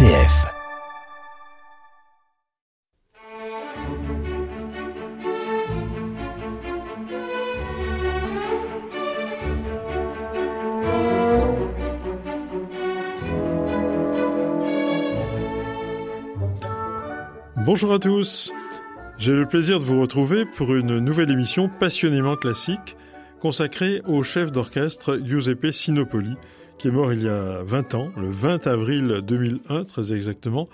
Bonjour 0.00 0.14
à 17.92 17.98
tous. 17.98 18.54
J'ai 19.18 19.32
le 19.32 19.46
plaisir 19.46 19.78
de 19.78 19.84
vous 19.84 20.00
retrouver 20.00 20.46
pour 20.46 20.74
une 20.74 20.98
nouvelle 21.00 21.30
émission 21.30 21.68
passionnément 21.68 22.36
classique 22.36 22.96
consacrée 23.38 24.00
au 24.06 24.22
chef 24.22 24.50
d'orchestre 24.50 25.18
Giuseppe 25.22 25.72
Sinopoli, 25.72 26.36
qui 26.80 26.88
est 26.88 26.92
mort 26.92 27.12
il 27.12 27.22
y 27.22 27.28
a 27.28 27.62
20 27.62 27.94
ans, 27.94 28.10
le 28.16 28.30
20 28.30 28.66
avril 28.66 29.20
2001 29.22 29.84
très 29.84 30.14
exactement, 30.14 30.66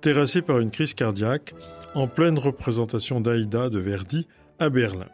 terrassé 0.00 0.40
par 0.40 0.60
une 0.60 0.70
crise 0.70 0.94
cardiaque 0.94 1.52
en 1.94 2.06
pleine 2.08 2.38
représentation 2.38 3.20
d'Aïda 3.20 3.68
de 3.68 3.78
Verdi 3.78 4.26
à 4.58 4.70
Berlin. 4.70 5.08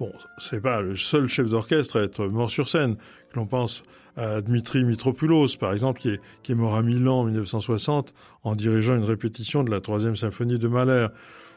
Bon, 0.00 0.10
c'est 0.38 0.60
pas 0.60 0.80
le 0.80 0.96
seul 0.96 1.28
chef 1.28 1.48
d'orchestre 1.48 2.00
à 2.00 2.02
être 2.02 2.26
mort 2.26 2.50
sur 2.50 2.68
scène. 2.68 2.96
Que 3.30 3.36
l'on 3.36 3.46
pense 3.46 3.84
à 4.16 4.40
Dmitri 4.40 4.82
Mitropoulos, 4.82 5.56
par 5.60 5.72
exemple, 5.72 6.00
qui 6.00 6.08
est, 6.08 6.20
qui 6.42 6.52
est 6.52 6.56
mort 6.56 6.74
à 6.74 6.82
Milan 6.82 7.20
en 7.20 7.24
1960 7.26 8.14
en 8.42 8.56
dirigeant 8.56 8.96
une 8.96 9.04
répétition 9.04 9.62
de 9.62 9.70
la 9.70 9.80
troisième 9.80 10.16
symphonie 10.16 10.58
de 10.58 10.66
Mahler, 10.66 11.06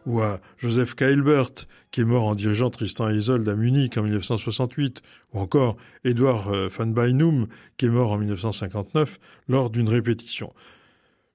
ou 0.06 0.22
à 0.22 0.40
Joseph 0.58 0.96
Keilbert, 0.96 1.52
qui 1.92 2.02
est 2.02 2.06
mort 2.06 2.24
en 2.24 2.36
dirigeant 2.36 2.70
Tristan 2.70 3.10
et 3.10 3.30
à 3.30 3.56
Munich 3.56 3.98
en 3.98 4.04
1968, 4.04 5.02
ou 5.34 5.40
encore 5.40 5.78
Edouard 6.04 6.50
euh, 6.50 6.68
van 6.68 6.88
Beinum, 6.88 7.48
qui 7.78 7.86
est 7.86 7.90
mort 7.90 8.12
en 8.12 8.18
1959 8.18 9.20
lors 9.48 9.70
d'une 9.70 9.90
répétition. 9.90 10.54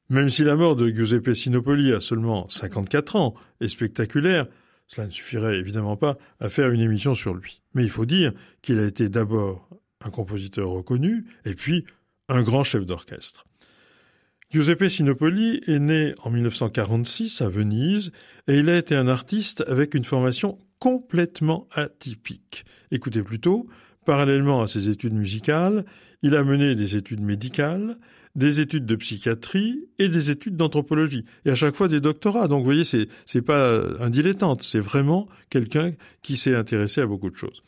Même 0.08 0.30
si 0.30 0.44
la 0.44 0.56
mort 0.56 0.76
de 0.76 0.88
Giuseppe 0.88 1.34
Sinopoli 1.34 1.92
a 1.92 2.00
seulement 2.00 2.48
54 2.48 3.16
ans 3.16 3.34
est 3.60 3.68
spectaculaire, 3.68 4.46
cela 4.86 5.06
ne 5.08 5.12
suffirait 5.12 5.56
évidemment 5.56 5.96
pas 5.96 6.16
à 6.38 6.48
faire 6.48 6.70
une 6.70 6.80
émission 6.80 7.14
sur 7.14 7.34
lui. 7.34 7.60
Mais 7.74 7.82
il 7.82 7.90
faut 7.90 8.06
dire 8.06 8.32
qu'il 8.62 8.78
a 8.78 8.86
été 8.86 9.08
d'abord 9.08 9.68
un 10.04 10.10
compositeur 10.10 10.68
reconnu, 10.68 11.26
et 11.44 11.54
puis 11.54 11.84
un 12.28 12.42
grand 12.42 12.62
chef 12.62 12.86
d'orchestre. 12.86 13.45
Giuseppe 14.50 14.88
Sinopoli 14.88 15.60
est 15.66 15.80
né 15.80 16.14
en 16.22 16.30
1946 16.30 17.42
à 17.42 17.48
Venise 17.48 18.12
et 18.46 18.58
il 18.58 18.68
a 18.68 18.78
été 18.78 18.94
un 18.94 19.08
artiste 19.08 19.64
avec 19.66 19.94
une 19.94 20.04
formation 20.04 20.56
complètement 20.78 21.66
atypique. 21.72 22.64
Écoutez 22.92 23.24
plutôt, 23.24 23.66
parallèlement 24.04 24.62
à 24.62 24.68
ses 24.68 24.88
études 24.88 25.14
musicales, 25.14 25.84
il 26.22 26.36
a 26.36 26.44
mené 26.44 26.76
des 26.76 26.94
études 26.94 27.22
médicales, 27.22 27.96
des 28.36 28.60
études 28.60 28.86
de 28.86 28.94
psychiatrie 28.94 29.88
et 29.98 30.08
des 30.08 30.30
études 30.30 30.54
d'anthropologie. 30.54 31.24
Et 31.44 31.50
à 31.50 31.56
chaque 31.56 31.74
fois 31.74 31.88
des 31.88 32.00
doctorats. 32.00 32.46
Donc 32.46 32.60
vous 32.60 32.66
voyez, 32.66 32.84
c'est, 32.84 33.08
c'est 33.24 33.42
pas 33.42 33.80
un 33.98 34.10
dilettante, 34.10 34.62
c'est 34.62 34.78
vraiment 34.78 35.26
quelqu'un 35.50 35.92
qui 36.22 36.36
s'est 36.36 36.54
intéressé 36.54 37.00
à 37.00 37.06
beaucoup 37.06 37.30
de 37.30 37.36
choses. 37.36 37.64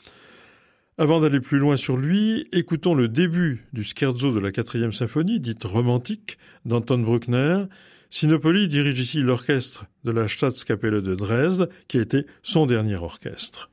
Avant 1.01 1.21
d'aller 1.21 1.39
plus 1.39 1.61
loin 1.61 1.77
sur 1.77 1.97
lui, 1.97 2.49
écoutons 2.51 2.93
le 2.93 3.07
début 3.07 3.65
du 3.73 3.85
scherzo 3.85 4.33
de 4.33 4.41
la 4.41 4.51
quatrième 4.51 4.91
symphonie, 4.91 5.39
dite 5.39 5.63
romantique, 5.63 6.39
d'Anton 6.65 6.99
Bruckner. 6.99 7.67
Sinopoli 8.11 8.67
dirige 8.67 8.99
ici 8.99 9.21
l'orchestre 9.21 9.87
de 10.03 10.11
la 10.11 10.27
Staatskapelle 10.27 11.01
de 11.01 11.15
Dresde, 11.15 11.71
qui 11.87 11.99
a 11.99 12.01
été 12.01 12.27
son 12.43 12.67
dernier 12.67 12.97
orchestre. 12.97 13.71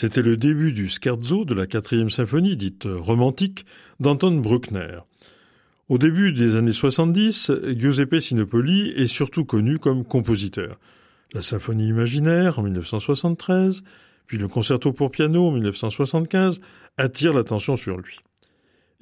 C'était 0.00 0.22
le 0.22 0.38
début 0.38 0.72
du 0.72 0.88
scherzo 0.88 1.44
de 1.44 1.52
la 1.52 1.66
quatrième 1.66 2.08
symphonie, 2.08 2.56
dite 2.56 2.88
romantique, 2.90 3.66
d'Anton 4.00 4.34
Bruckner. 4.34 5.00
Au 5.90 5.98
début 5.98 6.32
des 6.32 6.56
années 6.56 6.72
70, 6.72 7.52
Giuseppe 7.76 8.18
Sinopoli 8.18 8.94
est 8.96 9.06
surtout 9.06 9.44
connu 9.44 9.78
comme 9.78 10.06
compositeur. 10.06 10.80
La 11.34 11.42
symphonie 11.42 11.86
imaginaire 11.86 12.58
en 12.58 12.62
1973, 12.62 13.82
puis 14.26 14.38
le 14.38 14.48
concerto 14.48 14.94
pour 14.94 15.10
piano 15.10 15.48
en 15.48 15.52
1975 15.52 16.62
attirent 16.96 17.34
l'attention 17.34 17.76
sur 17.76 17.98
lui. 17.98 18.20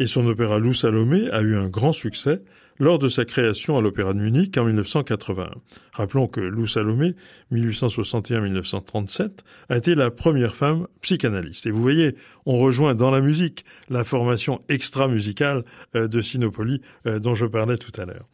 Et 0.00 0.08
son 0.08 0.26
opéra 0.26 0.58
Lou 0.58 0.74
Salomé 0.74 1.30
a 1.30 1.42
eu 1.42 1.54
un 1.54 1.68
grand 1.68 1.92
succès, 1.92 2.42
lors 2.78 2.98
de 2.98 3.08
sa 3.08 3.24
création 3.24 3.76
à 3.76 3.80
l'Opéra 3.80 4.12
de 4.12 4.20
Munich 4.20 4.56
en 4.56 4.64
1981. 4.64 5.50
Rappelons 5.92 6.26
que 6.26 6.40
Lou 6.40 6.66
Salomé, 6.66 7.14
1861-1937, 7.52 9.30
a 9.68 9.76
été 9.76 9.94
la 9.94 10.10
première 10.10 10.54
femme 10.54 10.86
psychanalyste. 11.00 11.66
Et 11.66 11.70
vous 11.70 11.82
voyez, 11.82 12.14
on 12.46 12.58
rejoint 12.58 12.94
dans 12.94 13.10
la 13.10 13.20
musique 13.20 13.64
la 13.88 14.04
formation 14.04 14.60
extra-musicale 14.68 15.64
euh, 15.96 16.08
de 16.08 16.20
Sinopoli 16.20 16.80
euh, 17.06 17.18
dont 17.18 17.34
je 17.34 17.46
parlais 17.46 17.78
tout 17.78 17.92
à 18.00 18.04
l'heure. 18.04 18.28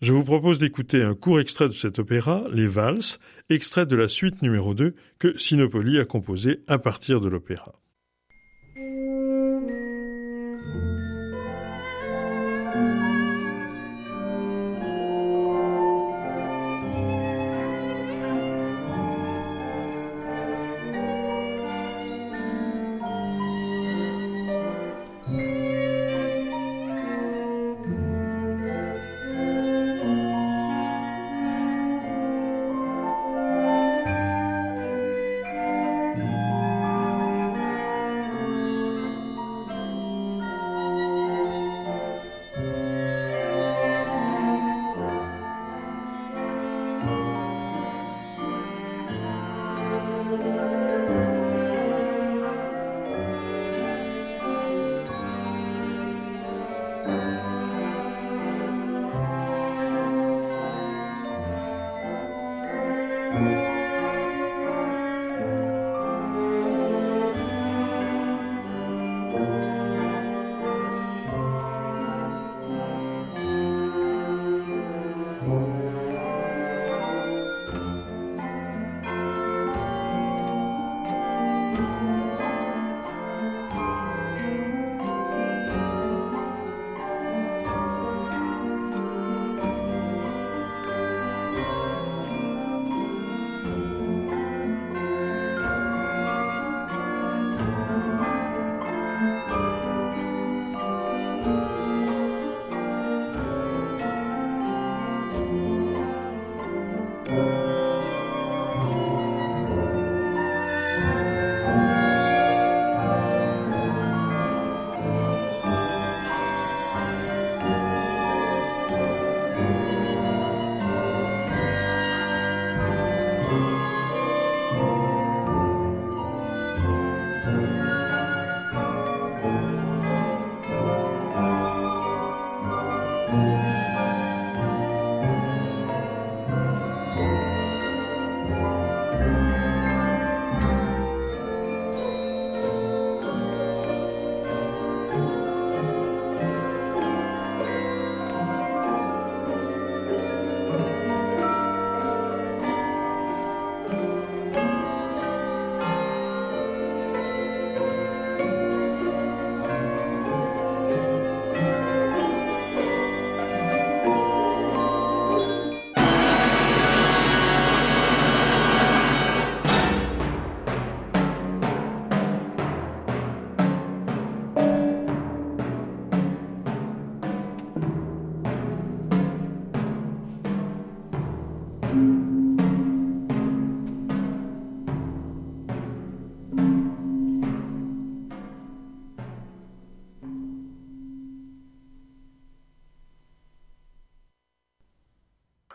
Je 0.00 0.12
vous 0.12 0.24
propose 0.24 0.58
d'écouter 0.58 1.02
un 1.02 1.14
court 1.14 1.40
extrait 1.40 1.68
de 1.68 1.72
cet 1.72 1.98
opéra, 1.98 2.44
Les 2.52 2.66
Valses, 2.66 3.20
extrait 3.48 3.86
de 3.86 3.96
la 3.96 4.08
suite 4.08 4.42
numéro 4.42 4.74
2 4.74 4.94
que 5.18 5.38
Sinopoli 5.38 5.98
a 5.98 6.04
composé 6.04 6.60
à 6.66 6.78
partir 6.78 7.20
de 7.20 7.28
l'opéra. 7.28 7.72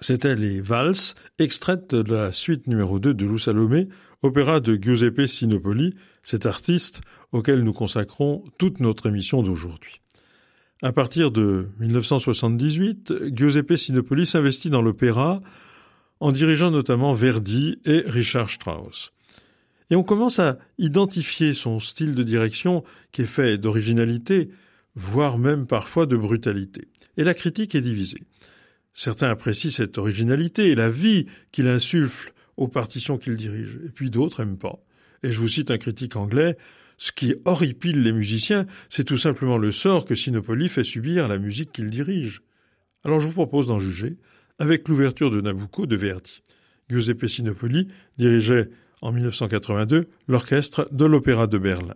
C'était 0.09 0.35
les 0.35 0.59
valses, 0.59 1.13
extraites 1.37 1.93
de 1.93 2.15
la 2.15 2.31
suite 2.31 2.65
numéro 2.65 2.97
2 2.97 3.13
de 3.13 3.25
Lou 3.25 3.37
Salomé, 3.37 3.89
opéra 4.23 4.59
de 4.59 4.73
Giuseppe 4.73 5.27
Sinopoli, 5.27 5.93
cet 6.23 6.47
artiste 6.47 7.01
auquel 7.31 7.63
nous 7.63 7.73
consacrons 7.73 8.43
toute 8.57 8.79
notre 8.79 9.05
émission 9.05 9.43
d'aujourd'hui. 9.43 10.01
À 10.81 10.93
partir 10.93 11.29
de 11.29 11.67
1978, 11.79 13.13
Giuseppe 13.35 13.75
Sinopoli 13.75 14.25
s'investit 14.25 14.71
dans 14.71 14.81
l'opéra 14.81 15.41
en 16.19 16.31
dirigeant 16.31 16.71
notamment 16.71 17.13
Verdi 17.13 17.77
et 17.85 18.01
Richard 18.07 18.49
Strauss. 18.49 19.11
Et 19.91 19.95
on 19.95 20.01
commence 20.01 20.39
à 20.39 20.57
identifier 20.79 21.53
son 21.53 21.79
style 21.79 22.15
de 22.15 22.23
direction 22.23 22.83
qui 23.11 23.21
est 23.21 23.27
fait 23.27 23.59
d'originalité, 23.59 24.49
voire 24.95 25.37
même 25.37 25.67
parfois 25.67 26.07
de 26.07 26.17
brutalité. 26.17 26.87
Et 27.17 27.23
la 27.23 27.35
critique 27.35 27.75
est 27.75 27.81
divisée. 27.81 28.21
Certains 28.99 29.29
apprécient 29.29 29.71
cette 29.71 29.97
originalité 29.97 30.71
et 30.71 30.75
la 30.75 30.89
vie 30.89 31.25
qu'il 31.53 31.69
insuffle 31.69 32.33
aux 32.57 32.67
partitions 32.67 33.17
qu'il 33.17 33.35
dirige, 33.35 33.79
et 33.85 33.91
puis 33.91 34.09
d'autres 34.09 34.43
n'aiment 34.43 34.57
pas. 34.57 34.77
Et 35.23 35.31
je 35.31 35.39
vous 35.39 35.47
cite 35.47 35.71
un 35.71 35.77
critique 35.77 36.17
anglais, 36.17 36.57
ce 36.97 37.13
qui 37.13 37.33
horripile 37.45 38.03
les 38.03 38.11
musiciens, 38.11 38.65
c'est 38.89 39.05
tout 39.05 39.15
simplement 39.15 39.57
le 39.57 39.71
sort 39.71 40.03
que 40.03 40.15
Sinopoli 40.15 40.67
fait 40.67 40.83
subir 40.83 41.23
à 41.23 41.27
la 41.29 41.37
musique 41.37 41.71
qu'il 41.71 41.89
dirige. 41.89 42.41
Alors 43.05 43.21
je 43.21 43.27
vous 43.27 43.31
propose 43.31 43.67
d'en 43.67 43.79
juger 43.79 44.17
avec 44.57 44.89
l'ouverture 44.89 45.31
de 45.31 45.39
Nabucco 45.39 45.85
de 45.85 45.95
Verdi. 45.95 46.41
Giuseppe 46.89 47.27
Sinopoli 47.27 47.87
dirigeait 48.17 48.69
en 49.01 49.13
1982 49.13 50.09
l'orchestre 50.27 50.89
de 50.91 51.05
l'Opéra 51.05 51.47
de 51.47 51.57
Berlin. 51.57 51.95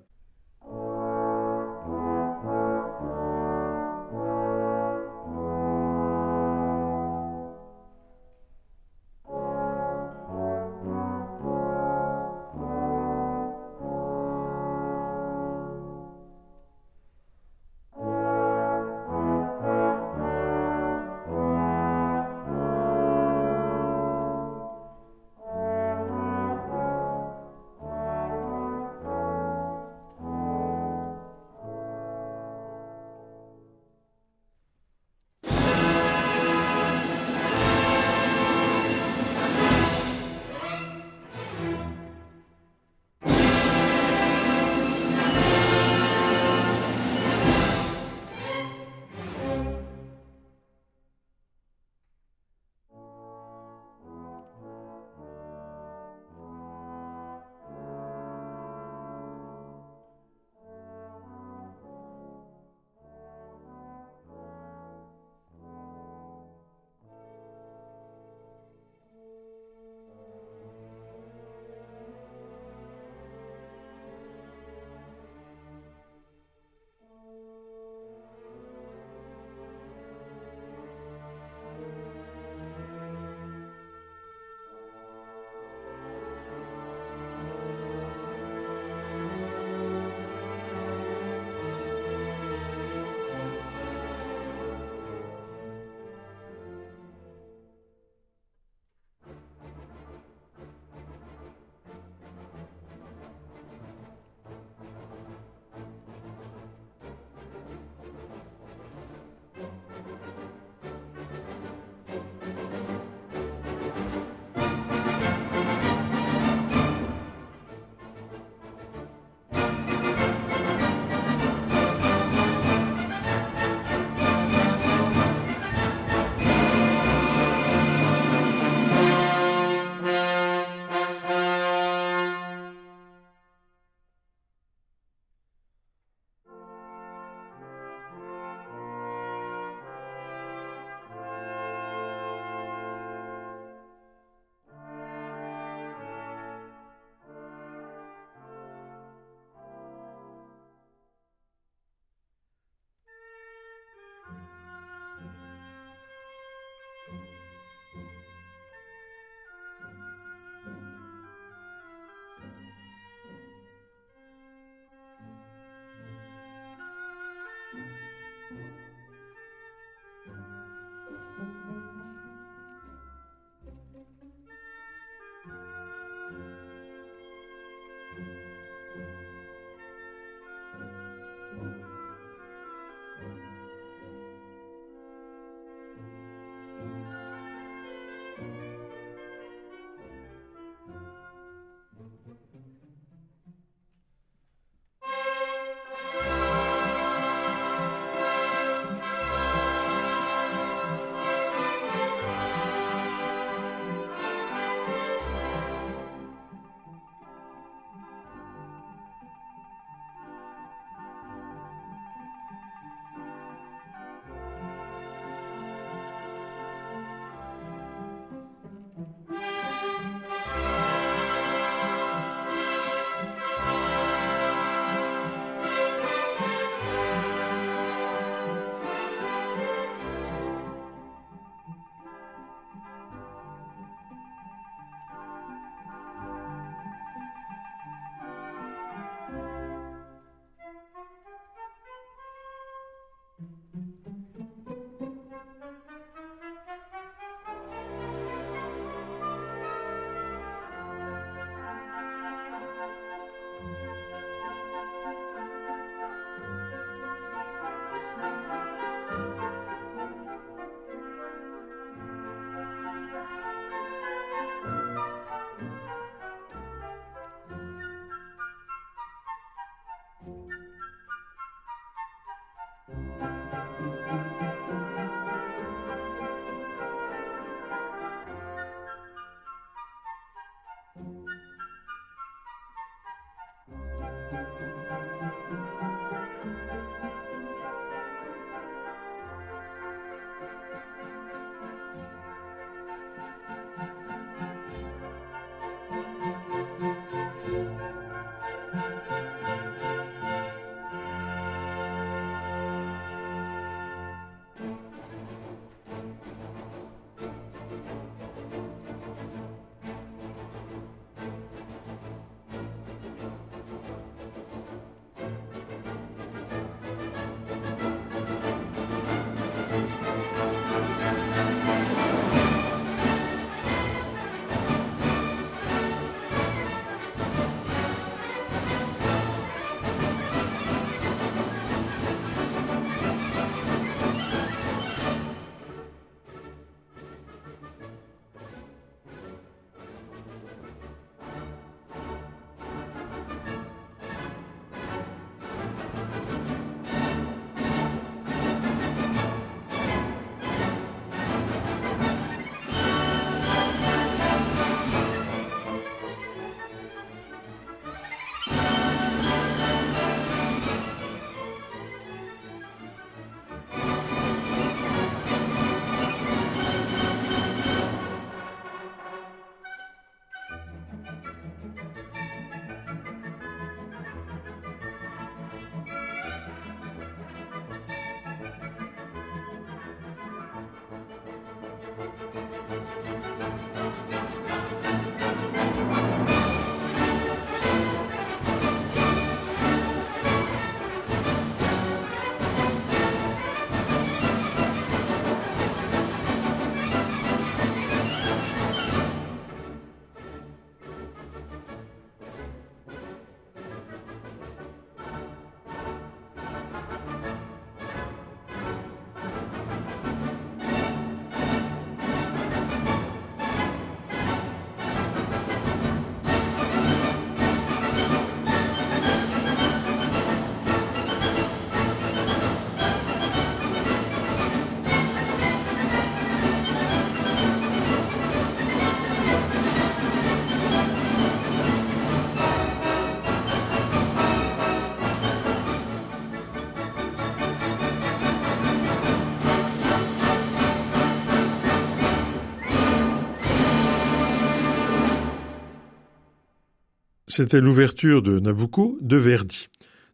C'était 447.35 447.61
l'ouverture 447.61 448.21
de 448.21 448.39
Nabucco 448.39 448.95
de 449.01 449.17
Verdi. 449.17 449.67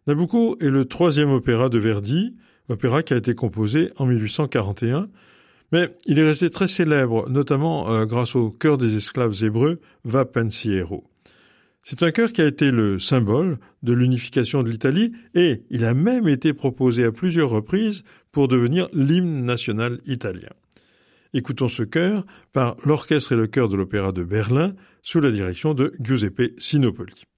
Nabucco 0.08 0.58
est 0.62 0.70
le 0.70 0.86
troisième 0.86 1.32
opéra 1.32 1.68
de 1.68 1.78
Verdi, 1.78 2.38
opéra 2.70 3.04
qui 3.04 3.14
a 3.14 3.18
été 3.18 3.36
composé 3.36 3.92
en 3.98 4.06
1841, 4.06 5.10
mais 5.74 5.94
il 6.06 6.18
est 6.18 6.26
resté 6.26 6.50
très 6.50 6.70
célèbre, 6.70 7.30
notamment 7.30 7.92
euh, 7.92 8.06
grâce 8.06 8.38
au 8.38 8.52
chœur 8.52 8.78
des 8.78 8.96
esclaves 8.96 9.36
hébreux 9.44 9.82
Va 10.06 10.24
Pensiero. 10.24 11.04
C'est 11.84 12.04
un 12.04 12.12
chœur 12.12 12.32
qui 12.32 12.40
a 12.40 12.46
été 12.46 12.72
le 12.72 13.00
symbole 13.00 13.58
de 13.84 13.92
l'unification 13.92 14.64
de 14.64 14.70
l'Italie 14.70 15.12
et 15.36 15.64
il 15.70 15.84
a 15.84 15.94
même 15.94 16.30
été 16.30 16.54
proposé 16.54 17.04
à 17.04 17.12
plusieurs 17.12 17.50
reprises 17.50 18.06
pour 18.32 18.48
devenir 18.48 18.88
l'hymne 18.94 19.44
national 19.44 20.00
italien. 20.06 20.52
Écoutons 21.34 21.68
ce 21.68 21.84
chœur 21.84 22.26
par 22.54 22.76
l'orchestre 22.86 23.34
et 23.34 23.36
le 23.36 23.48
chœur 23.48 23.70
de 23.70 23.76
l'Opéra 23.76 24.12
de 24.12 24.24
Berlin 24.24 24.74
sous 25.04 25.20
la 25.20 25.32
direction 25.32 25.74
de 25.74 25.94
Giuseppe 26.00 26.54
Sinopoli. 26.58 27.29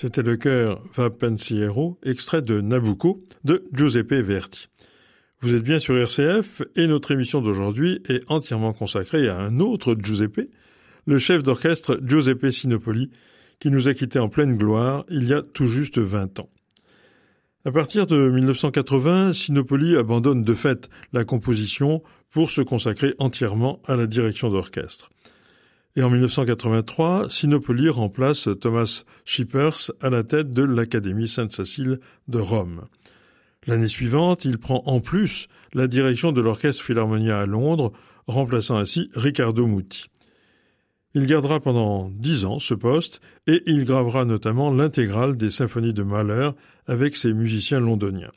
C'était 0.00 0.22
le 0.22 0.36
chœur 0.36 0.80
Va 0.94 1.10
Pensiero, 1.10 1.98
extrait 2.04 2.40
de 2.40 2.60
Nabucco 2.60 3.24
de 3.42 3.64
Giuseppe 3.72 4.12
Verti. 4.12 4.68
Vous 5.40 5.56
êtes 5.56 5.64
bien 5.64 5.80
sur 5.80 5.96
RCF 5.96 6.62
et 6.76 6.86
notre 6.86 7.10
émission 7.10 7.40
d'aujourd'hui 7.40 8.00
est 8.08 8.22
entièrement 8.30 8.72
consacrée 8.72 9.28
à 9.28 9.40
un 9.40 9.58
autre 9.58 9.96
Giuseppe, 10.00 10.52
le 11.04 11.18
chef 11.18 11.42
d'orchestre 11.42 11.98
Giuseppe 12.00 12.48
Sinopoli, 12.50 13.10
qui 13.58 13.72
nous 13.72 13.88
a 13.88 13.94
quittés 13.94 14.20
en 14.20 14.28
pleine 14.28 14.56
gloire 14.56 15.04
il 15.10 15.24
y 15.24 15.34
a 15.34 15.42
tout 15.42 15.66
juste 15.66 15.98
20 15.98 16.38
ans. 16.38 16.50
À 17.64 17.72
partir 17.72 18.06
de 18.06 18.28
1980, 18.28 19.32
Sinopoli 19.32 19.96
abandonne 19.96 20.44
de 20.44 20.54
fait 20.54 20.88
la 21.12 21.24
composition 21.24 22.04
pour 22.30 22.52
se 22.52 22.60
consacrer 22.60 23.16
entièrement 23.18 23.82
à 23.84 23.96
la 23.96 24.06
direction 24.06 24.48
d'orchestre. 24.48 25.10
Et 25.96 26.02
en 26.02 26.10
1983, 26.10 27.28
Sinopoli 27.28 27.88
remplace 27.88 28.48
Thomas 28.60 29.04
Schippers 29.24 29.90
à 30.00 30.10
la 30.10 30.22
tête 30.22 30.52
de 30.52 30.62
l'Académie 30.62 31.28
Sainte-Cécile 31.28 31.98
de 32.28 32.38
Rome. 32.38 32.84
L'année 33.66 33.88
suivante, 33.88 34.44
il 34.44 34.58
prend 34.58 34.82
en 34.86 35.00
plus 35.00 35.48
la 35.74 35.88
direction 35.88 36.32
de 36.32 36.40
l'Orchestre 36.40 36.84
Philharmonia 36.84 37.40
à 37.40 37.46
Londres, 37.46 37.92
remplaçant 38.26 38.76
ainsi 38.76 39.10
Riccardo 39.14 39.66
Muti. 39.66 40.06
Il 41.14 41.26
gardera 41.26 41.58
pendant 41.58 42.10
dix 42.10 42.44
ans 42.44 42.58
ce 42.58 42.74
poste 42.74 43.20
et 43.46 43.62
il 43.66 43.84
gravera 43.84 44.24
notamment 44.24 44.70
l'intégrale 44.70 45.36
des 45.36 45.50
symphonies 45.50 45.94
de 45.94 46.02
Mahler 46.02 46.50
avec 46.86 47.16
ses 47.16 47.32
musiciens 47.32 47.80
londoniens. 47.80 48.32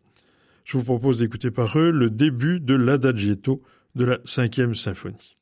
Je 0.64 0.78
vous 0.78 0.84
propose 0.84 1.20
d'écouter 1.20 1.52
par 1.52 1.78
eux 1.78 1.92
le 1.92 2.10
début 2.10 2.60
de 2.60 2.74
l'Adagietto 2.74 3.62
de 3.96 4.06
la 4.06 4.20
cinquième 4.24 4.74
symphonie. 4.74 5.38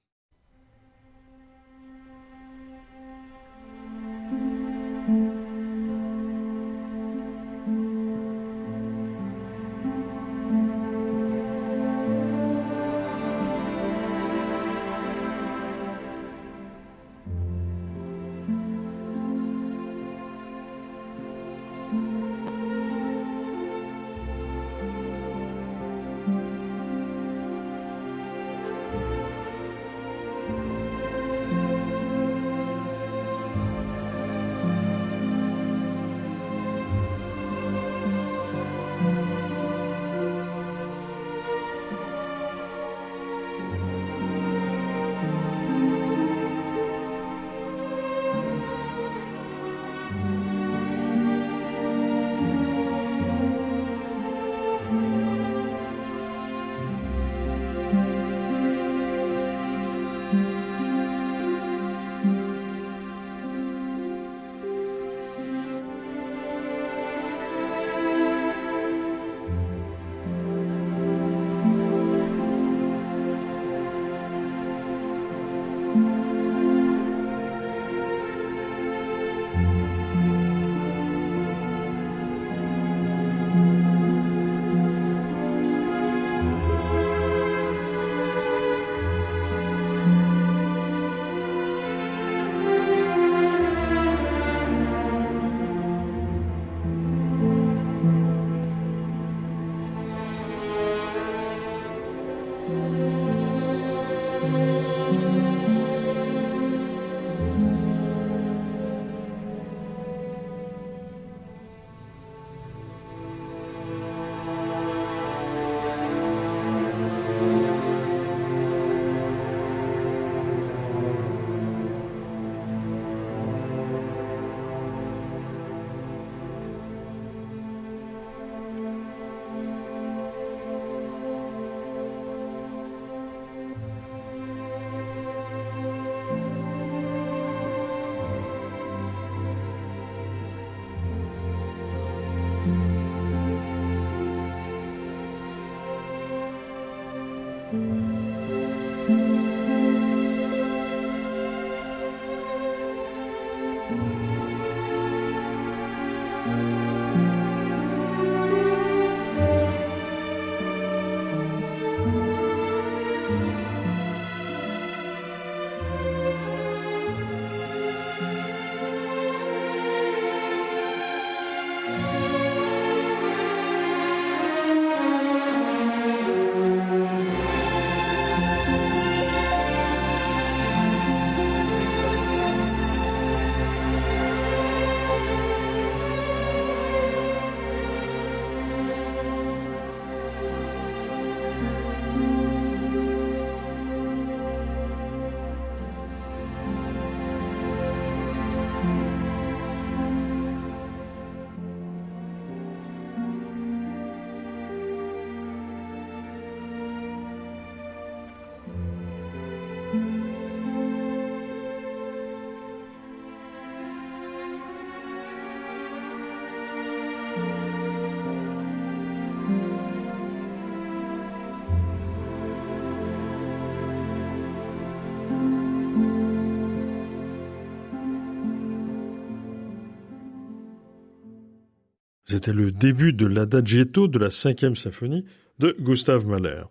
C'était 232.29 232.53
le 232.53 232.71
début 232.71 233.11
de 233.11 233.25
l'adagietto 233.25 234.07
de 234.07 234.19
la 234.19 234.29
cinquième 234.29 234.75
symphonie 234.75 235.25
de 235.57 235.75
Gustav 235.79 236.27
Mahler. 236.27 236.61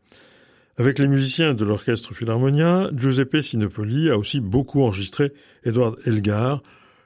Avec 0.76 1.00
les 1.00 1.08
musiciens 1.08 1.54
de 1.54 1.64
l'orchestre 1.64 2.14
Philharmonia, 2.14 2.90
Giuseppe 2.94 3.40
Sinopoli 3.40 4.08
a 4.08 4.16
aussi 4.16 4.38
beaucoup 4.38 4.82
enregistré 4.82 5.32
Edward 5.64 5.96
Elgar, 6.06 6.62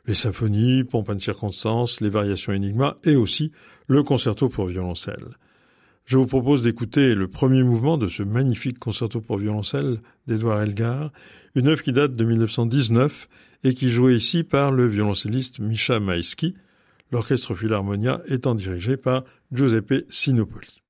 les 0.07 0.13
symphonies, 0.13 0.85
pompes 0.85 1.15
de 1.15 1.19
circonstance, 1.19 2.03
les 2.03 2.11
variations 2.11 2.53
Enigma 2.53 2.99
et 3.05 3.17
aussi 3.17 3.53
le 3.87 4.03
concerto 4.03 4.51
pour 4.51 4.67
violoncelle. 4.67 5.39
Je 6.05 6.19
vous 6.19 6.27
propose 6.27 6.63
d'écouter 6.63 7.15
le 7.15 7.29
premier 7.29 7.63
mouvement 7.63 7.97
de 7.97 8.09
ce 8.09 8.23
magnifique 8.23 8.79
concerto 8.79 9.23
pour 9.23 9.39
violoncelle 9.39 10.03
d'Edouard 10.27 10.61
Elgar, 10.61 11.11
une 11.55 11.69
œuvre 11.69 11.81
qui 11.81 11.93
date 11.93 12.17
de 12.17 12.25
1919 12.27 13.31
et 13.65 13.73
qui 13.73 13.91
jouait 13.91 14.15
ici 14.15 14.45
par 14.45 14.73
le 14.73 14.87
violoncelliste 14.87 15.59
Misha 15.59 16.01
Maeschi, 16.01 16.55
l'orchestre 17.13 17.55
Philharmonia 17.55 18.21
étant 18.27 18.55
dirigé 18.55 18.97
par 18.97 19.25
Giuseppe 19.53 20.07
Sinopoli. 20.09 20.83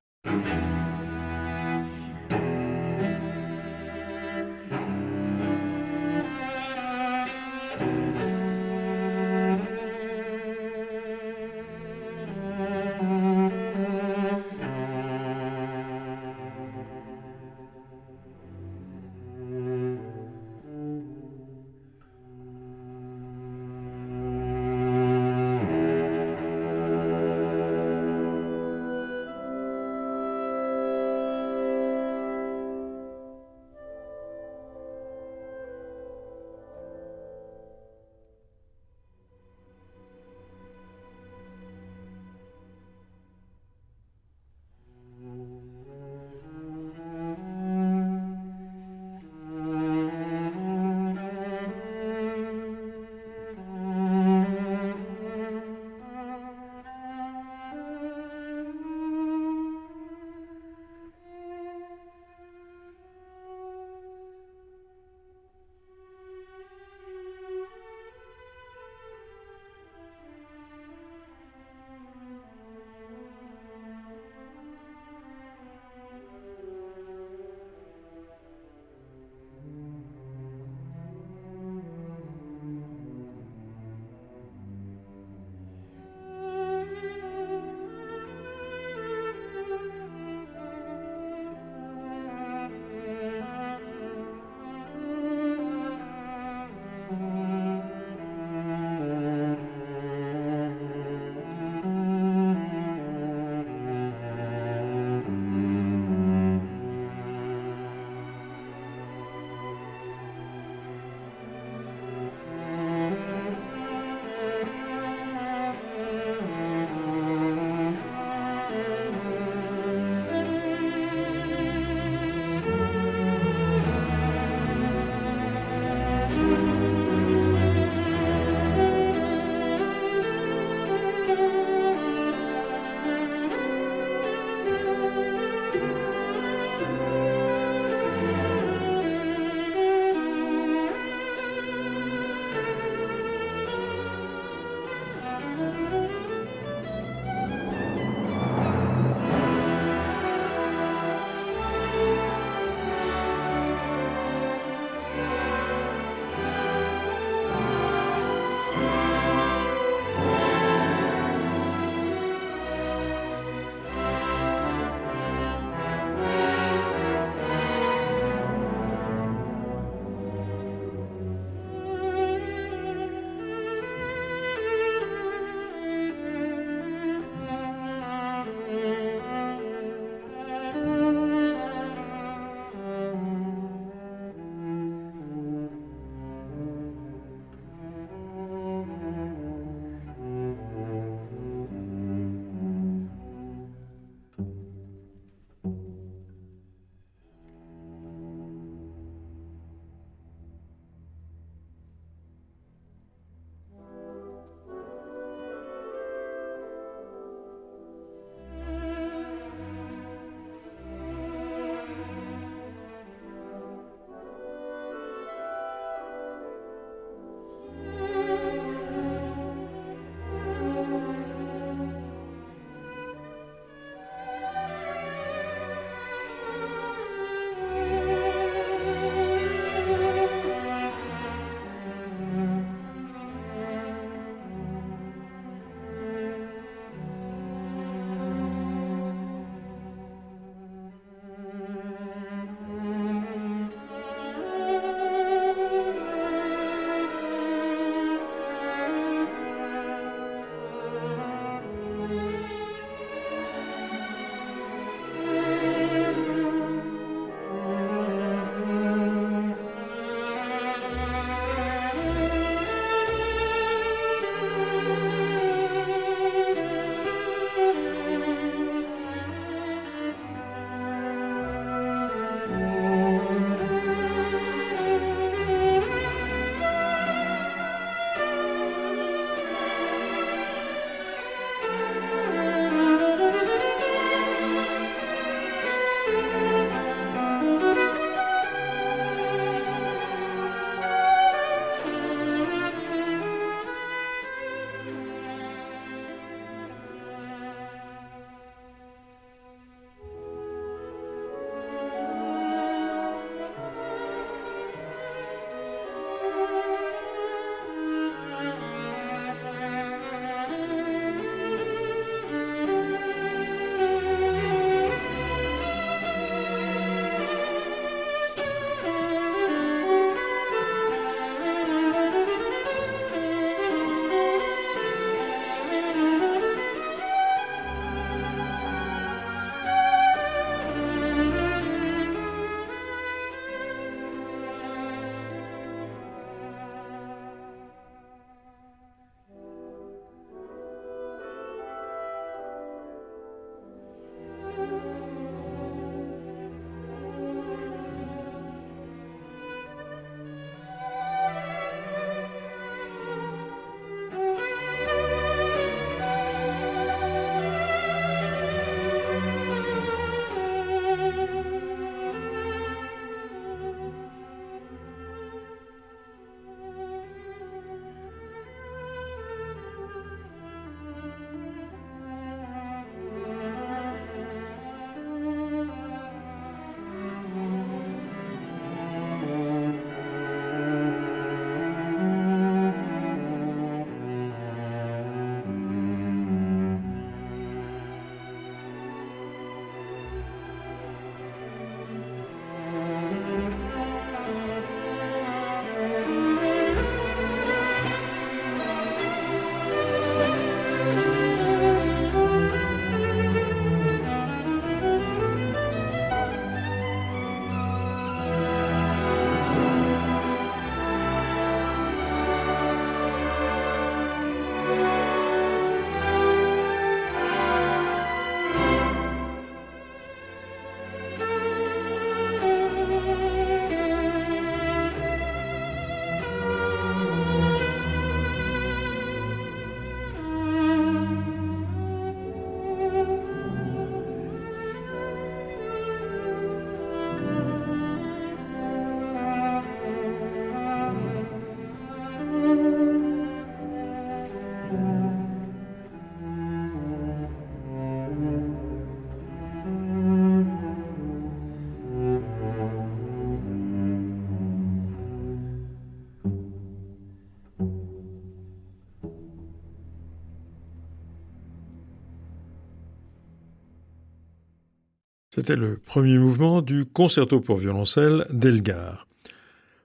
C'était 465.43 465.57
le 465.57 465.77
premier 465.77 466.19
mouvement 466.19 466.63
du 466.63 466.85
concerto 466.85 467.41
pour 467.41 467.57
violoncelle 467.57 468.27
d'Elgar. 468.31 469.09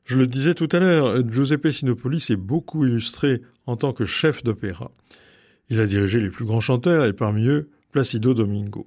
Je 0.05 0.16
le 0.16 0.28
disais 0.28 0.53
tout 0.53 0.70
à 0.72 0.80
l'heure, 0.80 1.28
Giuseppe 1.28 1.72
Sinopoli 1.72 2.20
s'est 2.20 2.36
beaucoup 2.36 2.86
illustré 2.86 3.41
en 3.66 3.76
tant 3.76 3.91
que 3.91 4.05
chef 4.05 4.43
d'opéra. 4.43 4.91
Il 5.72 5.80
a 5.80 5.88
dirigé 5.88 6.20
les 6.20 6.30
plus 6.30 6.45
grands 6.45 6.62
chanteurs 6.62 7.05
et 7.05 7.14
parmi 7.14 7.47
eux 7.47 7.70
Placido 7.91 8.36
Domingo. 8.36 8.86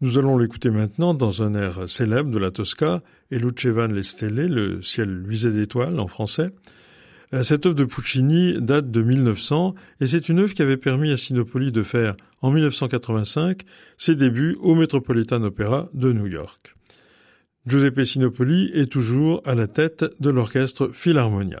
Nous 0.00 0.16
allons 0.16 0.38
l'écouter 0.38 0.70
maintenant 0.70 1.12
dans 1.12 1.42
un 1.42 1.56
air 1.56 1.88
célèbre 1.88 2.30
de 2.30 2.38
la 2.38 2.52
Tosca, 2.52 3.02
et 3.32 3.40
Lucevan 3.40 3.88
le 3.88 4.04
Stelle, 4.04 4.46
le 4.46 4.82
ciel 4.82 5.12
luisait 5.12 5.50
d'étoiles 5.50 5.98
en 5.98 6.06
français. 6.06 6.50
Euh, 7.32 7.42
cette 7.42 7.66
œuvre 7.66 7.74
de 7.74 7.84
Puccini 7.84 8.54
date 8.60 8.90
de 8.90 9.02
1900 9.02 9.74
et 10.00 10.06
c'est 10.06 10.28
une 10.28 10.40
œuvre 10.40 10.54
qui 10.54 10.62
avait 10.62 10.76
permis 10.76 11.10
à 11.10 11.16
Sinopoli 11.16 11.70
de 11.72 11.82
faire 11.82 12.16
en 12.42 12.50
1985 12.50 13.60
ses 13.96 14.16
débuts 14.16 14.56
au 14.60 14.74
Metropolitan 14.74 15.42
Opera 15.42 15.88
de 15.94 16.12
New 16.12 16.26
York. 16.26 16.74
Giuseppe 17.66 18.04
Sinopoli 18.04 18.70
est 18.74 18.90
toujours 18.90 19.42
à 19.44 19.54
la 19.54 19.68
tête 19.68 20.04
de 20.20 20.30
l'orchestre 20.30 20.90
Philharmonia. 20.92 21.60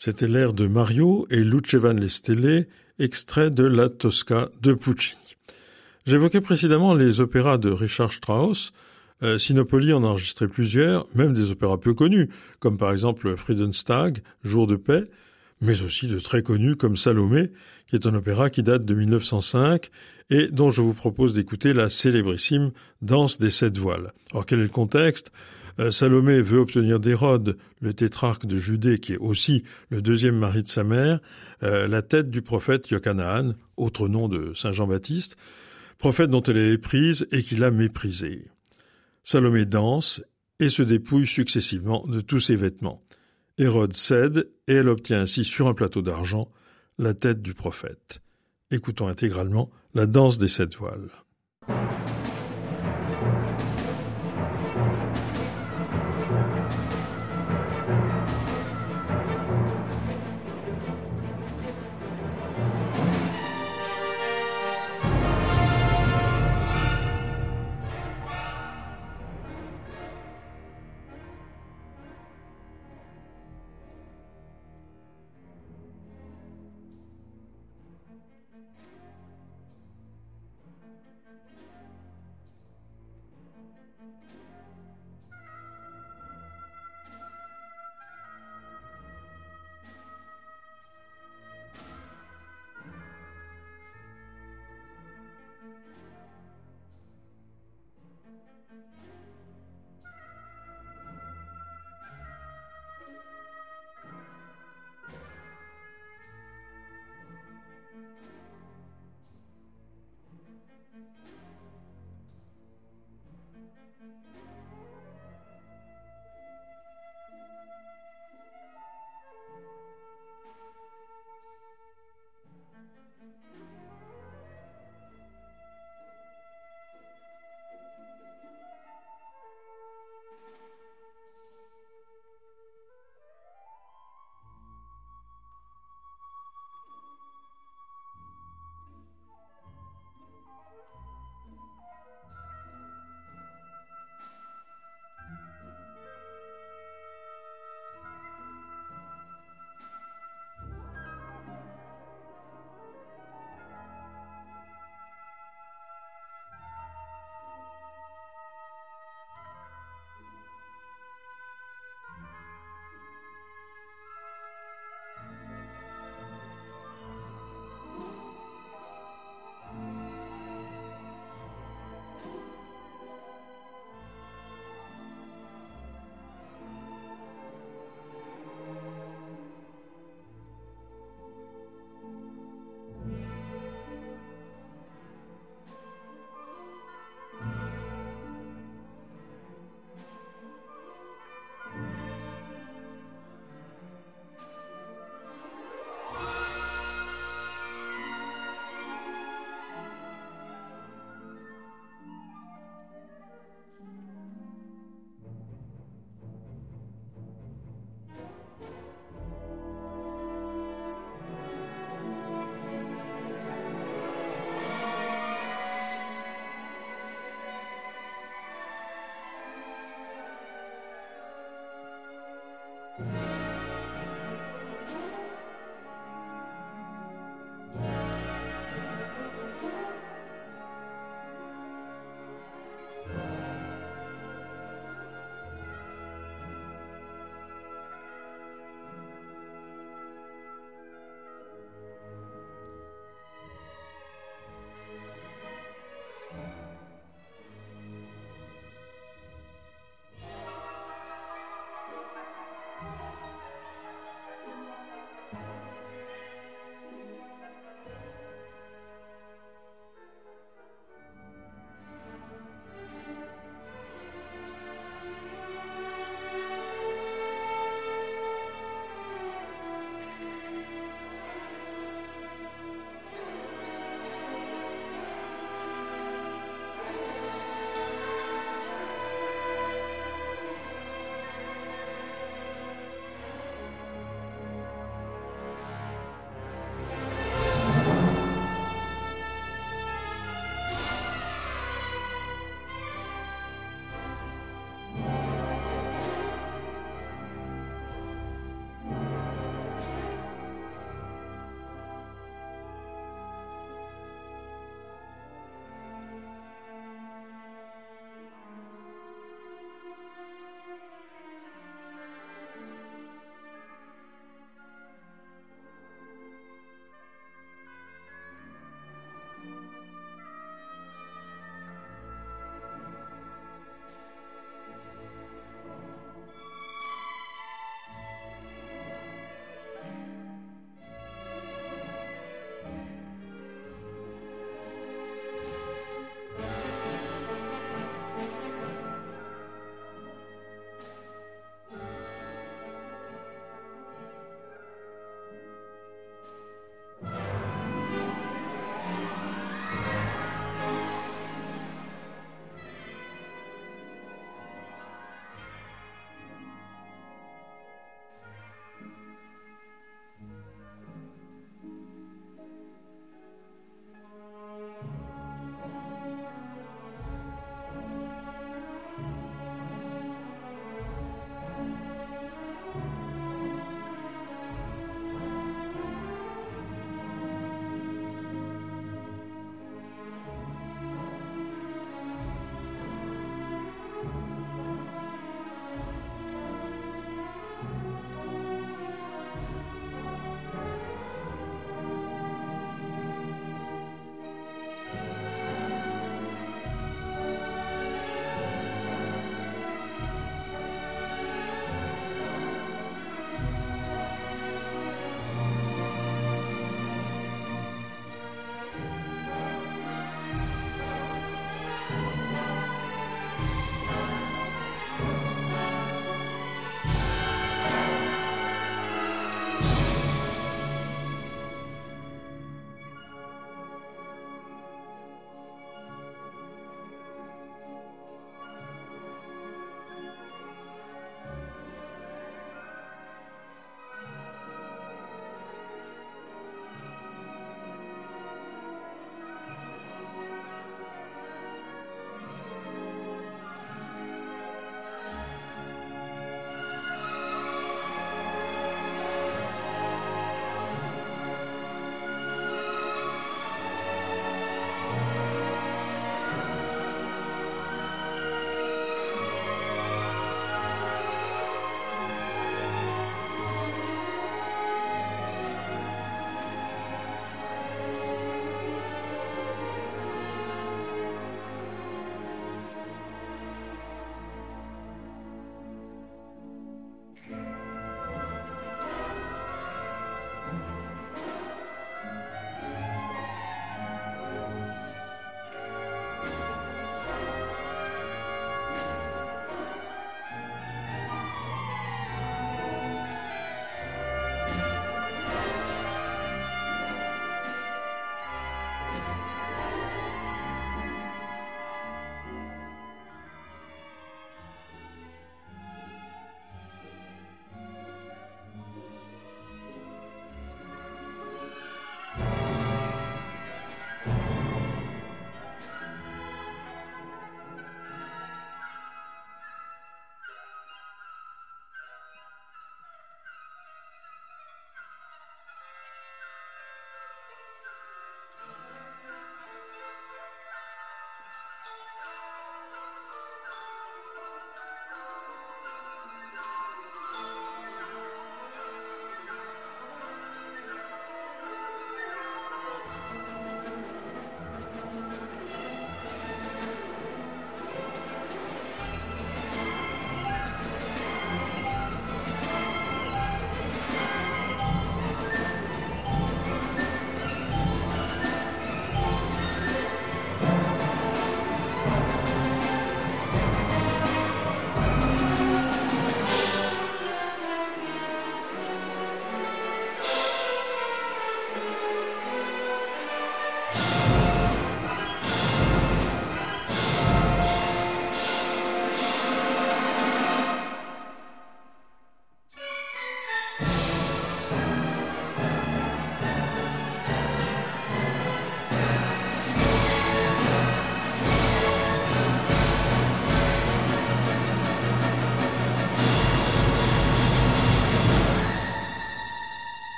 C'était 0.00 0.28
l'air 0.28 0.52
de 0.52 0.68
Mario 0.68 1.26
et 1.28 1.42
Lucevan 1.42 1.94
le 1.94 2.06
Stelle, 2.06 2.68
extrait 3.00 3.50
de 3.50 3.64
la 3.64 3.88
Tosca 3.88 4.48
de 4.62 4.72
Puccini. 4.72 5.20
J'évoquais 6.06 6.40
précédemment 6.40 6.94
les 6.94 7.20
opéras 7.20 7.58
de 7.58 7.70
Richard 7.70 8.12
Strauss. 8.12 8.72
Euh, 9.24 9.38
Sinopoli 9.38 9.92
en 9.92 10.04
a 10.04 10.06
enregistré 10.06 10.46
plusieurs, 10.46 11.08
même 11.16 11.34
des 11.34 11.50
opéras 11.50 11.78
peu 11.78 11.94
connus, 11.94 12.28
comme 12.60 12.78
par 12.78 12.92
exemple 12.92 13.36
Friedenstag, 13.36 14.22
Jour 14.44 14.68
de 14.68 14.76
paix, 14.76 15.02
mais 15.60 15.82
aussi 15.82 16.06
de 16.06 16.20
très 16.20 16.44
connus 16.44 16.76
comme 16.76 16.96
Salomé, 16.96 17.50
qui 17.88 17.96
est 17.96 18.06
un 18.06 18.14
opéra 18.14 18.50
qui 18.50 18.62
date 18.62 18.84
de 18.84 18.94
1905 18.94 19.90
et 20.30 20.46
dont 20.46 20.70
je 20.70 20.80
vous 20.80 20.94
propose 20.94 21.34
d'écouter 21.34 21.72
la 21.72 21.90
célébrissime 21.90 22.70
Danse 23.02 23.38
des 23.38 23.50
sept 23.50 23.76
voiles. 23.76 24.12
Alors 24.30 24.46
quel 24.46 24.60
est 24.60 24.62
le 24.62 24.68
contexte? 24.68 25.32
Salomé 25.90 26.42
veut 26.42 26.58
obtenir 26.58 26.98
d'Hérode, 26.98 27.56
le 27.80 27.94
tétrarque 27.94 28.46
de 28.46 28.56
Judée, 28.56 28.98
qui 28.98 29.12
est 29.12 29.18
aussi 29.18 29.62
le 29.90 30.02
deuxième 30.02 30.36
mari 30.36 30.62
de 30.64 30.68
sa 30.68 30.82
mère, 30.82 31.20
euh, 31.62 31.86
la 31.86 32.02
tête 32.02 32.30
du 32.30 32.42
prophète 32.42 32.90
Yochanan, 32.90 33.56
autre 33.76 34.08
nom 34.08 34.28
de 34.28 34.52
Saint 34.54 34.72
Jean-Baptiste, 34.72 35.36
prophète 35.98 36.30
dont 36.30 36.42
elle 36.42 36.56
est 36.56 36.72
éprise 36.72 37.26
et 37.30 37.42
qu'il 37.42 37.62
a 37.62 37.70
méprisé. 37.70 38.48
Salomé 39.22 39.66
danse 39.66 40.22
et 40.60 40.68
se 40.68 40.82
dépouille 40.82 41.26
successivement 41.26 42.04
de 42.06 42.20
tous 42.20 42.40
ses 42.40 42.56
vêtements. 42.56 43.02
Hérode 43.58 43.94
cède 43.94 44.48
et 44.66 44.74
elle 44.74 44.88
obtient 44.88 45.20
ainsi 45.20 45.44
sur 45.44 45.68
un 45.68 45.74
plateau 45.74 46.02
d'argent 46.02 46.48
la 46.98 47.14
tête 47.14 47.42
du 47.42 47.54
prophète. 47.54 48.20
Écoutons 48.70 49.08
intégralement 49.08 49.70
la 49.94 50.06
danse 50.06 50.38
des 50.38 50.48
sept 50.48 50.74
voiles. 50.76 51.10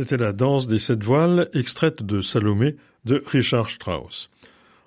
C'était 0.00 0.16
la 0.16 0.32
danse 0.32 0.66
des 0.66 0.78
sept 0.78 1.04
voiles, 1.04 1.50
extraite 1.52 2.02
de 2.02 2.22
Salomé 2.22 2.76
de 3.04 3.22
Richard 3.26 3.68
Strauss. 3.68 4.30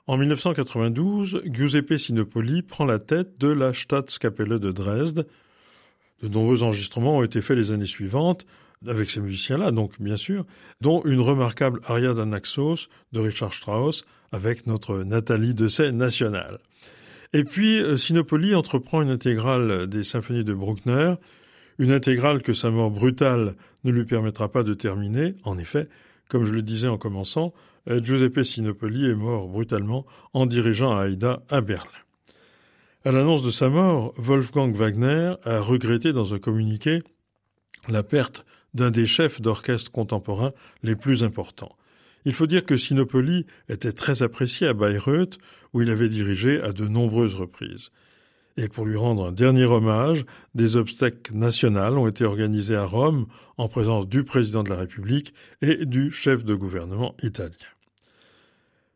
En 0.07 0.17
1992, 0.17 1.43
Giuseppe 1.45 1.97
Sinopoli 1.97 2.63
prend 2.63 2.85
la 2.85 2.97
tête 2.97 3.37
de 3.39 3.49
la 3.49 3.75
Staatskapelle 3.75 4.57
de 4.57 4.71
Dresde. 4.71 5.27
De 6.23 6.29
nombreux 6.29 6.63
enregistrements 6.63 7.19
ont 7.19 7.23
été 7.23 7.43
faits 7.43 7.55
les 7.55 7.71
années 7.71 7.85
suivantes, 7.85 8.47
avec 8.87 9.11
ces 9.11 9.19
musiciens-là, 9.19 9.69
donc 9.69 10.01
bien 10.01 10.17
sûr, 10.17 10.47
dont 10.81 11.03
une 11.05 11.21
remarquable 11.21 11.79
aria 11.85 12.15
d'Anaxos 12.15 12.87
de 13.11 13.19
Richard 13.19 13.53
Strauss, 13.53 14.05
avec 14.31 14.65
notre 14.65 15.03
Nathalie 15.03 15.53
Dessay 15.53 15.91
nationale. 15.91 16.57
Et 17.33 17.43
puis, 17.43 17.77
euh, 17.77 17.97
Sinopoli 17.97 18.55
entreprend 18.55 19.03
une 19.03 19.11
intégrale 19.11 19.85
des 19.85 20.03
symphonies 20.03 20.43
de 20.43 20.55
Bruckner, 20.55 21.13
une 21.79 21.91
intégrale 21.91 22.41
que 22.41 22.53
sa 22.53 22.71
mort 22.71 22.91
brutale 22.91 23.55
ne 23.83 23.91
lui 23.91 24.05
permettra 24.05 24.51
pas 24.51 24.63
de 24.63 24.73
terminer. 24.73 25.35
En 25.43 25.57
effet, 25.57 25.89
comme 26.29 26.45
je 26.45 26.53
le 26.53 26.61
disais 26.61 26.87
en 26.87 26.97
commençant, 26.97 27.53
euh, 27.89 28.01
Giuseppe 28.01 28.43
Sinopoli 28.43 29.09
est 29.09 29.15
mort 29.15 29.47
brutalement 29.47 30.05
en 30.33 30.45
dirigeant 30.45 30.97
Haïda 30.97 31.43
à 31.49 31.61
Berlin. 31.61 31.89
À 33.05 33.11
l'annonce 33.11 33.43
de 33.43 33.51
sa 33.51 33.69
mort, 33.69 34.13
Wolfgang 34.17 34.73
Wagner 34.73 35.33
a 35.43 35.59
regretté 35.59 36.13
dans 36.13 36.33
un 36.33 36.39
communiqué 36.39 37.03
la 37.89 38.03
perte 38.03 38.45
d'un 38.73 38.91
des 38.91 39.05
chefs 39.05 39.41
d'orchestre 39.41 39.91
contemporains 39.91 40.53
les 40.83 40.95
plus 40.95 41.23
importants. 41.23 41.75
Il 42.25 42.33
faut 42.33 42.47
dire 42.47 42.65
que 42.65 42.77
Sinopoli 42.77 43.45
était 43.67 43.91
très 43.91 44.23
apprécié 44.23 44.67
à 44.67 44.73
Bayreuth, 44.73 45.37
où 45.73 45.81
il 45.81 45.89
avait 45.89 46.07
dirigé 46.07 46.61
à 46.61 46.71
de 46.71 46.87
nombreuses 46.87 47.35
reprises. 47.35 47.91
Et 48.57 48.67
pour 48.67 48.85
lui 48.85 48.97
rendre 48.97 49.25
un 49.25 49.31
dernier 49.31 49.65
hommage, 49.65 50.25
des 50.53 50.77
obstacles 50.77 51.33
nationales 51.33 51.97
ont 51.97 52.07
été 52.07 52.23
organisés 52.23 52.75
à 52.75 52.85
Rome 52.85 53.25
en 53.57 53.67
présence 53.67 54.07
du 54.07 54.23
président 54.23 54.63
de 54.63 54.69
la 54.69 54.75
République 54.75 55.33
et 55.61 55.85
du 55.85 56.11
chef 56.11 56.45
de 56.45 56.53
gouvernement 56.53 57.15
italien. 57.23 57.55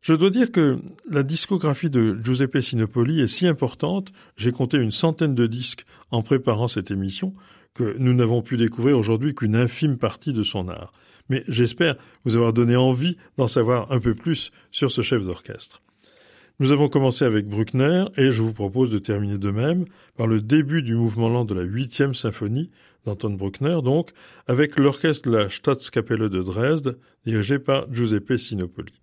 Je 0.01 0.13
dois 0.13 0.29
dire 0.29 0.51
que 0.51 0.79
la 1.09 1.23
discographie 1.23 1.89
de 1.89 2.17
Giuseppe 2.23 2.61
Sinopoli 2.61 3.19
est 3.19 3.27
si 3.27 3.47
importante, 3.47 4.13
j'ai 4.37 4.51
compté 4.51 4.77
une 4.77 4.91
centaine 4.91 5.35
de 5.35 5.47
disques 5.47 5.85
en 6.11 6.21
préparant 6.21 6.67
cette 6.67 6.91
émission, 6.91 7.33
que 7.73 7.95
nous 7.99 8.13
n'avons 8.13 8.41
pu 8.41 8.57
découvrir 8.57 8.97
aujourd'hui 8.97 9.35
qu'une 9.35 9.55
infime 9.55 9.97
partie 9.97 10.33
de 10.33 10.43
son 10.43 10.67
art. 10.69 10.93
Mais 11.29 11.43
j'espère 11.47 11.95
vous 12.25 12.35
avoir 12.35 12.53
donné 12.53 12.75
envie 12.75 13.17
d'en 13.37 13.47
savoir 13.47 13.91
un 13.91 13.99
peu 13.99 14.15
plus 14.15 14.51
sur 14.71 14.91
ce 14.91 15.01
chef 15.01 15.25
d'orchestre. 15.25 15.81
Nous 16.59 16.71
avons 16.71 16.89
commencé 16.89 17.23
avec 17.23 17.47
Bruckner 17.47 18.05
et 18.17 18.31
je 18.31 18.41
vous 18.41 18.51
propose 18.51 18.89
de 18.89 18.97
terminer 18.97 19.37
de 19.37 19.51
même 19.51 19.85
par 20.15 20.25
le 20.25 20.41
début 20.41 20.81
du 20.81 20.95
mouvement 20.95 21.29
lent 21.29 21.45
de 21.45 21.53
la 21.53 21.61
huitième 21.61 22.15
symphonie 22.15 22.71
d'Anton 23.05 23.29
Bruckner, 23.29 23.77
donc, 23.83 24.09
avec 24.47 24.79
l'orchestre 24.79 25.29
de 25.29 25.37
la 25.37 25.49
Staatskapelle 25.51 26.29
de 26.29 26.41
Dresde, 26.41 26.97
dirigé 27.27 27.59
par 27.59 27.93
Giuseppe 27.93 28.37
Sinopoli. 28.37 28.93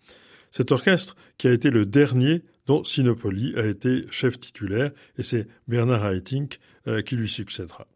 Cet 0.51 0.73
orchestre, 0.73 1.15
qui 1.39 1.47
a 1.47 1.53
été 1.53 1.71
le 1.71 1.87
dernier 1.87 2.43
dont 2.67 2.83
Sinopoli 2.83 3.55
a 3.57 3.65
été 3.67 4.05
chef 4.11 4.41
titulaire, 4.41 4.91
et 5.17 5.23
c'est 5.23 5.47
Bernard 5.69 6.13
Haitink 6.13 6.59
euh, 6.89 7.03
qui 7.03 7.15
lui 7.15 7.29
succédera. 7.29 7.87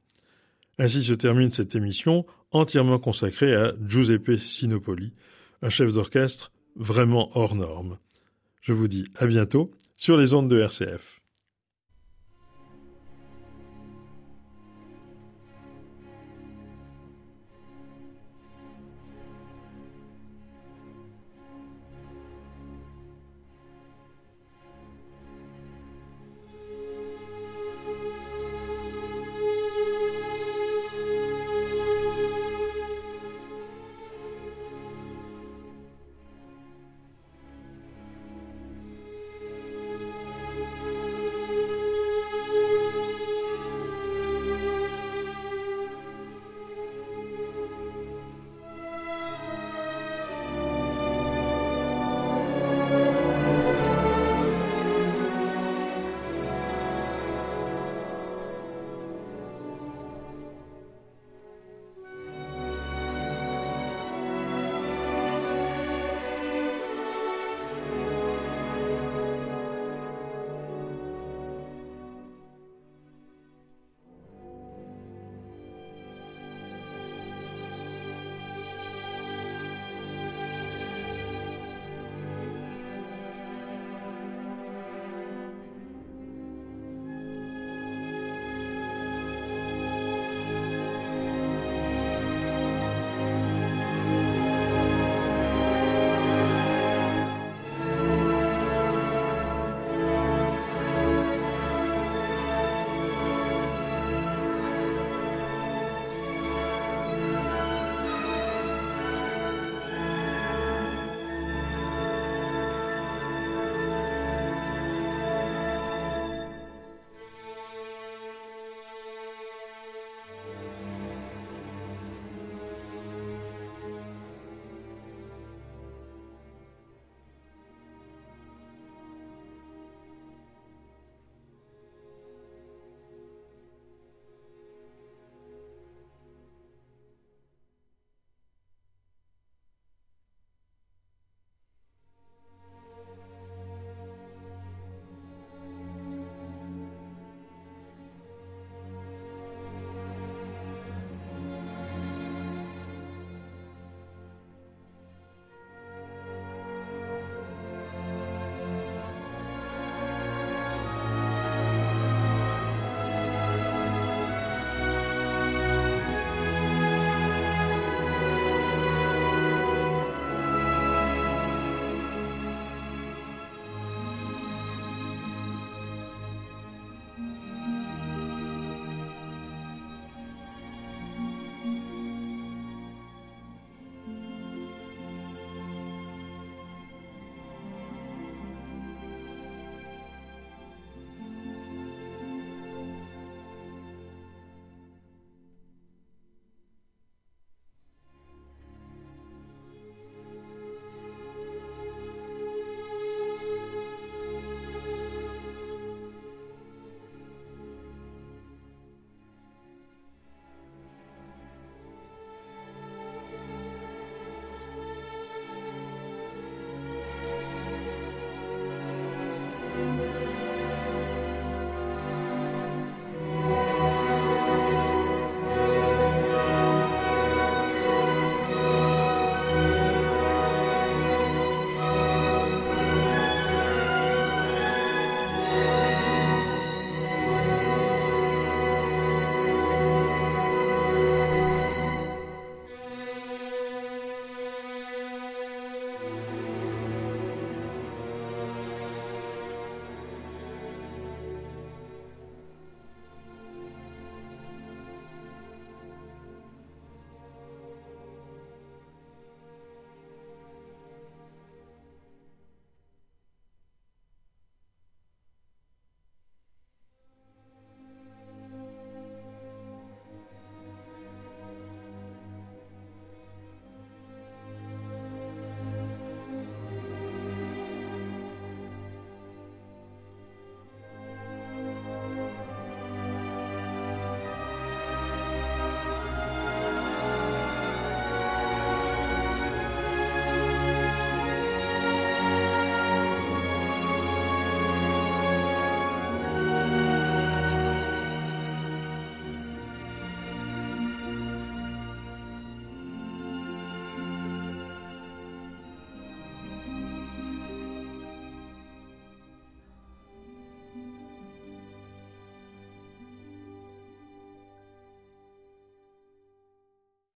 Ainsi 0.79 1.03
se 1.03 1.15
termine 1.15 1.51
cette 1.51 1.75
émission 1.75 2.27
entièrement 2.53 3.01
consacrée 3.01 3.57
à 3.57 3.73
Giuseppe 3.85 4.39
Sinopoli, 4.39 5.15
un 5.63 5.69
chef 5.69 5.93
d'orchestre 5.93 6.53
vraiment 6.77 7.37
hors 7.37 7.57
norme. 7.57 7.99
Je 8.69 8.75
vous 8.75 8.87
dis 8.87 9.07
à 9.17 9.27
bientôt 9.27 9.71
sur 9.97 10.19
les 10.19 10.35
ondes 10.35 10.51
de 10.51 10.61
RCF. 10.61 11.18